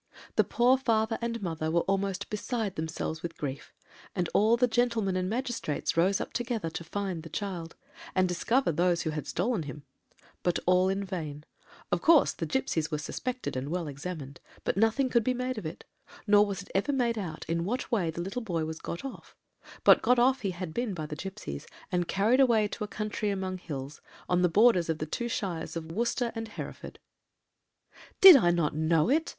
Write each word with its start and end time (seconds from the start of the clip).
"The 0.35 0.43
poor 0.43 0.79
father 0.79 1.19
and 1.21 1.39
mother 1.43 1.69
were 1.69 1.81
almost 1.81 2.31
beside 2.31 2.75
themselves 2.75 3.21
with 3.21 3.37
grief, 3.37 3.71
and 4.15 4.27
all 4.33 4.57
the 4.57 4.67
gentlemen 4.67 5.15
and 5.15 5.29
magistrates 5.29 5.91
about 5.93 6.01
rose 6.01 6.19
up 6.19 6.33
together 6.33 6.71
to 6.71 6.83
find 6.83 7.21
the 7.21 7.29
child, 7.29 7.75
and 8.15 8.27
discover 8.27 8.71
those 8.71 9.03
who 9.03 9.11
had 9.11 9.27
stolen 9.27 9.61
him, 9.61 9.83
but 10.41 10.57
all 10.65 10.89
in 10.89 11.05
vain; 11.05 11.43
of 11.91 12.01
course, 12.01 12.33
the 12.33 12.47
gipsies 12.47 12.89
were 12.89 12.97
suspected 12.97 13.55
and 13.55 13.69
well 13.69 13.87
examined, 13.87 14.39
but 14.63 14.75
nothing 14.75 15.07
could 15.07 15.23
be 15.23 15.35
made 15.35 15.59
of 15.59 15.67
it; 15.67 15.83
nor 16.25 16.47
was 16.47 16.63
it 16.63 16.71
ever 16.73 16.91
made 16.91 17.19
out 17.19 17.45
in 17.47 17.63
what 17.63 17.91
way 17.91 18.09
the 18.09 18.21
little 18.21 18.41
boy 18.41 18.65
was 18.65 18.79
got 18.79 19.05
off; 19.05 19.35
but 19.83 20.01
got 20.01 20.17
off 20.17 20.41
he 20.41 20.49
had 20.49 20.73
been 20.73 20.95
by 20.95 21.05
the 21.05 21.15
gipsies, 21.15 21.67
and 21.91 22.07
carried 22.07 22.39
away 22.39 22.67
to 22.67 22.83
a 22.83 22.87
country 22.87 23.29
among 23.29 23.59
hills, 23.59 24.01
on 24.27 24.41
the 24.41 24.49
borders 24.49 24.89
of 24.89 24.97
the 24.97 25.05
two 25.05 25.29
shires 25.29 25.75
of 25.75 25.91
Worcester 25.91 26.31
and 26.33 26.47
Hereford." 26.47 26.97
"Did 28.19 28.33
not 28.37 28.59
I 28.73 28.75
know 28.75 29.07
it?" 29.11 29.29